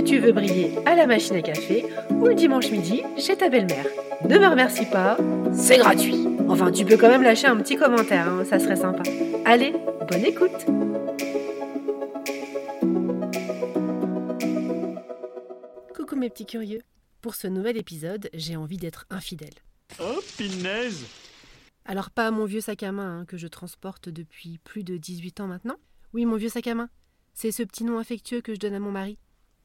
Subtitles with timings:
[0.00, 3.50] que tu veux briller à la machine à café ou le dimanche midi chez ta
[3.50, 3.84] belle-mère.
[4.26, 5.18] Ne me remercie pas,
[5.52, 6.26] c'est gratuit.
[6.48, 9.02] Enfin, tu peux quand même lâcher un petit commentaire, hein, ça serait sympa.
[9.44, 9.74] Allez,
[10.08, 10.64] bonne écoute
[15.94, 16.80] Coucou mes petits curieux.
[17.20, 19.54] Pour ce nouvel épisode, j'ai envie d'être infidèle.
[20.00, 21.04] Oh, pinaise
[21.84, 25.40] Alors pas mon vieux sac à main hein, que je transporte depuis plus de 18
[25.40, 25.76] ans maintenant.
[26.14, 26.88] Oui, mon vieux sac à main.
[27.34, 29.18] C'est ce petit nom affectueux que je donne à mon mari.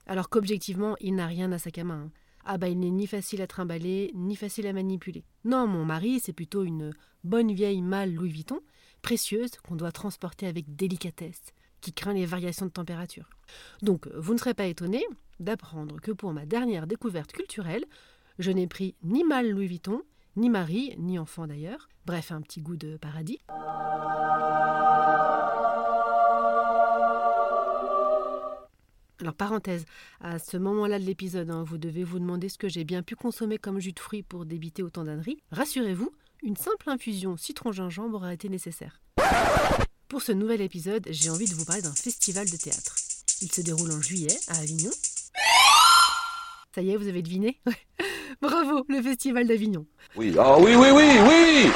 [0.08, 2.04] Alors qu'objectivement, il n'a rien à sac à main.
[2.05, 2.12] hein.
[2.45, 5.26] Ah bah il n'est ni facile à trimballer, ni facile à manipuler.
[5.45, 6.91] Non, mon mari, c'est plutôt une
[7.23, 8.59] bonne vieille malle Louis Vuitton,
[9.02, 11.41] précieuse, qu'on doit transporter avec délicatesse,
[11.81, 13.30] qui craint les variations de température.
[13.81, 15.03] Donc, vous ne serez pas étonné
[15.39, 17.86] d'apprendre que pour ma dernière découverte culturelle,
[18.38, 20.03] je n'ai pris ni malle Louis Vuitton,
[20.36, 21.90] ni mari, ni enfant d'ailleurs.
[22.06, 23.40] Bref, un petit goût de paradis.
[29.26, 29.86] Alors parenthèse,
[30.22, 33.16] à ce moment-là de l'épisode, hein, vous devez vous demander ce que j'ai bien pu
[33.16, 35.40] consommer comme jus de fruits pour débiter autant d'âneries.
[35.52, 36.12] Rassurez-vous,
[36.44, 39.02] une simple infusion citron-gingembre aura été nécessaire.
[40.09, 42.94] Pour ce nouvel épisode, j'ai envie de vous parler d'un festival de théâtre.
[43.42, 44.92] Il se déroule en juillet à Avignon.
[46.76, 47.59] Ça y est, vous avez deviné?
[48.44, 49.88] Bravo, le festival d'Avignon.
[50.16, 51.72] Oui, ah oui, oui, oui, oui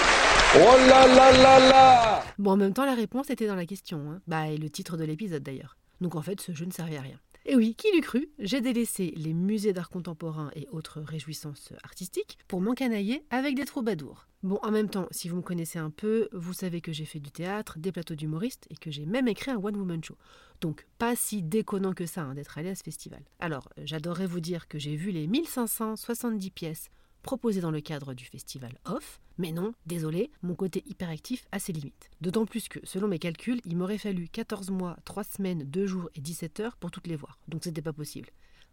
[0.54, 3.98] Oh là là là là Bon, en même temps, la réponse était dans la question.
[4.12, 4.22] hein.
[4.28, 5.78] Bah, et le titre de l'épisode d'ailleurs.
[6.00, 7.20] Donc en fait, ce jeu ne servait à rien.
[7.46, 8.30] Et oui, qui l'eût cru?
[8.40, 14.28] J'ai délaissé les musées d'art contemporain et autres réjouissances artistiques pour m'encanailler avec des troubadours.
[14.44, 17.20] Bon, en même temps, si vous me connaissez un peu, vous savez que j'ai fait
[17.20, 20.16] du théâtre, des plateaux d'humoristes et que j'ai même écrit un one-woman show.
[20.62, 23.22] Donc, pas si déconnant que ça hein, d'être allé à ce festival.
[23.40, 26.90] Alors, j'adorerais vous dire que j'ai vu les 1570 pièces
[27.22, 31.74] proposées dans le cadre du festival Off, mais non, désolé, mon côté hyperactif a ses
[31.74, 32.10] limites.
[32.22, 36.10] D'autant plus que, selon mes calculs, il m'aurait fallu 14 mois, 3 semaines, 2 jours
[36.16, 37.40] et 17 heures pour toutes les voir.
[37.48, 38.30] Donc c'était pas possible.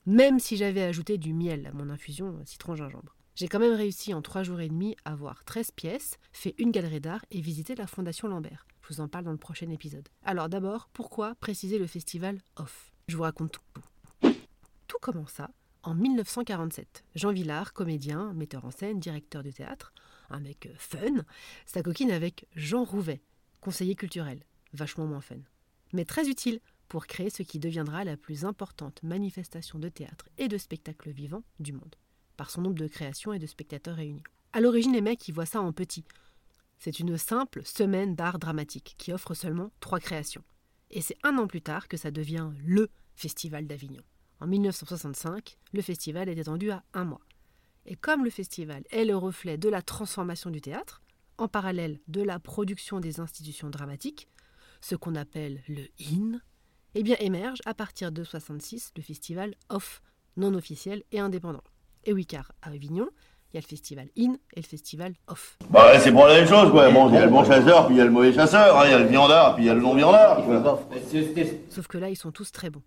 [0.07, 3.17] Même si j'avais ajouté du miel à mon infusion citron-gingembre.
[3.35, 6.71] J'ai quand même réussi en 3 jours et demi à voir 13 pièces, fait une
[6.71, 8.67] galerie d'art et visité la Fondation Lambert.
[8.83, 10.09] Je vous en parle dans le prochain épisode.
[10.25, 12.93] Alors d'abord, pourquoi préciser le festival Off?
[13.09, 14.31] Je vous raconte tout.
[14.87, 15.51] Tout commença
[15.87, 17.05] en 1947.
[17.15, 19.93] Jean Villard, comédien, metteur en scène, directeur de théâtre,
[20.31, 21.25] un mec euh, fun,
[21.65, 23.23] sa coquine avec Jean Rouvet,
[23.61, 24.43] conseiller culturel,
[24.73, 25.39] vachement moins fun,
[25.93, 30.49] mais très utile pour créer ce qui deviendra la plus importante manifestation de théâtre et
[30.49, 31.95] de spectacle vivant du monde,
[32.37, 34.23] par son nombre de créations et de spectateurs réunis.
[34.53, 36.05] À l'origine, les mecs, ils voient ça en petit.
[36.79, 40.45] C'est une simple semaine d'art dramatique qui offre seulement trois créations.
[40.91, 44.03] Et c'est un an plus tard que ça devient LE Festival d'Avignon.
[44.41, 47.21] En 1965, le festival est étendu à un mois.
[47.87, 51.03] Et comme le festival est le reflet de la transformation du théâtre,
[51.39, 54.29] en parallèle de la production des institutions dramatiques,
[54.81, 56.41] ce qu'on appelle le IN,
[56.95, 60.03] eh bien émerge à partir de 66 le festival OFF,
[60.37, 61.65] non officiel et indépendant.
[62.05, 63.09] Et oui, car à Avignon,
[63.53, 65.57] il y a le festival IN et le festival OFF.
[65.71, 66.91] Bah, c'est pour la même chose, quoi.
[66.91, 68.83] Bon, il y a le bon chasseur, puis il y a le mauvais chasseur, hein.
[68.87, 70.43] il y a le viandard, puis il y a le non-viandard.
[71.71, 72.83] Sauf que là, ils sont tous très bons.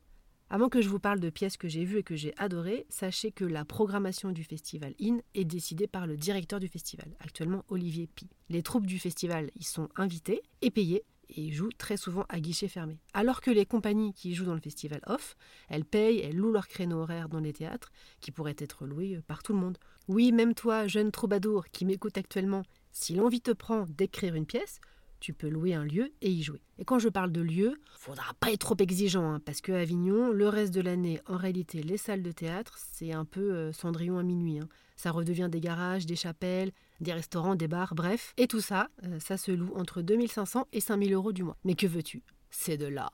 [0.51, 3.31] Avant que je vous parle de pièces que j'ai vues et que j'ai adorées, sachez
[3.31, 8.07] que la programmation du festival IN est décidée par le directeur du festival, actuellement Olivier
[8.07, 8.27] Pi.
[8.49, 12.67] Les troupes du festival y sont invitées et payées et jouent très souvent à guichet
[12.67, 12.97] fermé.
[13.13, 15.37] Alors que les compagnies qui jouent dans le festival off,
[15.67, 19.43] elles payent, elles louent leurs créneaux horaires dans les théâtres qui pourraient être loués par
[19.43, 19.77] tout le monde.
[20.07, 24.81] Oui, même toi, jeune troubadour qui m'écoute actuellement, si l'envie te prend d'écrire une pièce,
[25.19, 26.61] tu peux louer un lieu et y jouer.
[26.77, 29.79] Et quand je parle de lieu, faudra pas être trop exigeant, hein, parce que à
[29.79, 33.73] Avignon, le reste de l'année, en réalité, les salles de théâtre, c'est un peu euh,
[33.73, 34.59] Cendrillon à minuit.
[34.59, 34.67] hein.
[34.95, 38.33] Ça redevient des garages, des chapelles, des restaurants, des bars, bref.
[38.37, 41.57] Et tout ça, euh, ça se loue entre 2500 et 5000 euros du mois.
[41.63, 42.23] Mais que veux-tu?
[42.51, 43.13] C'est de l'art.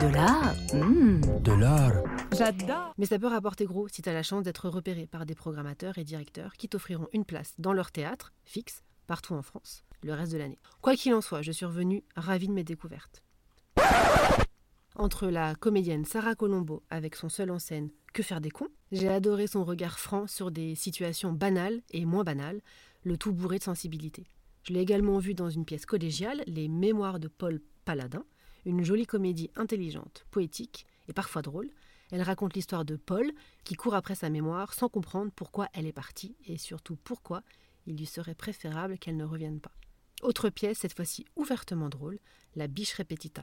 [0.00, 0.54] De l'art?
[0.74, 1.40] Mmh.
[1.42, 1.92] De l'art.
[2.36, 5.34] J'adore Mais ça peut rapporter gros si tu as la chance d'être repéré par des
[5.34, 10.12] programmateurs et directeurs qui t'offriront une place dans leur théâtre, fixe, partout en France, le
[10.12, 10.58] reste de l'année.
[10.80, 13.22] Quoi qu'il en soit, je suis revenue ravie de mes découvertes.
[14.94, 19.08] Entre la comédienne Sarah Colombo avec son seul en scène Que faire des cons, j'ai
[19.08, 22.62] adoré son regard franc sur des situations banales et moins banales,
[23.02, 24.26] le tout bourré de sensibilité.
[24.62, 28.24] Je l'ai également vu dans une pièce collégiale, Les Mémoires de Paul Paladin,
[28.64, 31.70] une jolie comédie intelligente, poétique et parfois drôle.
[32.10, 33.30] Elle raconte l'histoire de Paul
[33.64, 37.42] qui court après sa mémoire sans comprendre pourquoi elle est partie et surtout pourquoi
[37.86, 39.72] il lui serait préférable qu'elle ne revienne pas.
[40.22, 42.18] Autre pièce, cette fois-ci ouvertement drôle,
[42.54, 43.42] La biche repetita.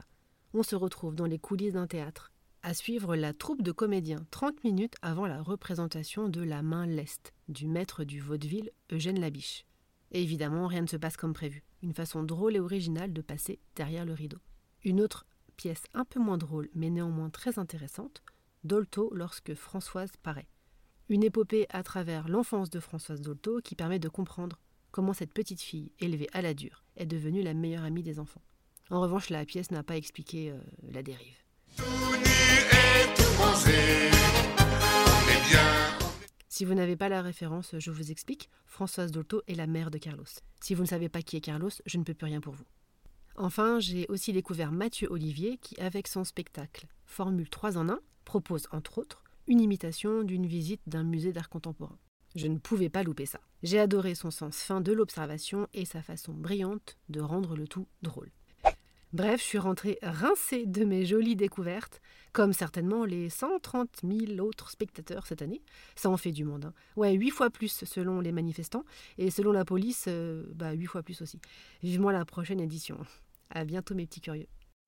[0.54, 2.32] On se retrouve dans les coulisses d'un théâtre,
[2.62, 7.32] à suivre la troupe de comédiens 30 minutes avant la représentation de La main leste
[7.48, 9.66] du maître du vaudeville Eugène Labiche.
[10.10, 11.62] Évidemment, rien ne se passe comme prévu.
[11.82, 14.38] Une façon drôle et originale de passer derrière le rideau.
[14.82, 15.26] Une autre
[15.56, 18.22] pièce un peu moins drôle, mais néanmoins très intéressante,
[18.64, 20.48] Dolto lorsque Françoise paraît.
[21.08, 24.58] Une épopée à travers l'enfance de Françoise Dolto qui permet de comprendre
[24.94, 28.42] comment cette petite fille, élevée à la dure, est devenue la meilleure amie des enfants.
[28.90, 30.58] En revanche, la pièce n'a pas expliqué euh,
[30.88, 31.34] la dérive.
[36.48, 38.48] Si vous n'avez pas la référence, je vous explique.
[38.66, 40.22] Françoise Dolto est la mère de Carlos.
[40.60, 42.66] Si vous ne savez pas qui est Carlos, je ne peux plus rien pour vous.
[43.34, 48.68] Enfin, j'ai aussi découvert Mathieu Olivier qui, avec son spectacle Formule 3 en 1, propose
[48.70, 51.98] entre autres une imitation d'une visite d'un musée d'art contemporain.
[52.36, 53.40] Je ne pouvais pas louper ça.
[53.64, 57.86] J'ai adoré son sens fin de l'observation et sa façon brillante de rendre le tout
[58.02, 58.30] drôle.
[59.14, 62.02] Bref, je suis rentrée rincée de mes jolies découvertes,
[62.34, 65.62] comme certainement les 130 000 autres spectateurs cette année.
[65.96, 66.66] Ça en fait du monde.
[66.66, 66.74] Hein.
[66.96, 68.84] Ouais, 8 fois plus selon les manifestants,
[69.16, 71.40] et selon la police, euh, bah 8 fois plus aussi.
[71.82, 72.98] Vivement la prochaine édition.
[73.48, 74.48] À bientôt mes petits curieux.